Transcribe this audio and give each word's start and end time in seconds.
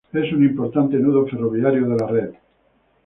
Es 0.11 0.33
un 0.33 0.43
importante 0.43 0.97
nudo 0.97 1.27
ferroviario 1.27 1.87
de 1.87 1.95
la 1.95 2.07
red. 2.07 2.33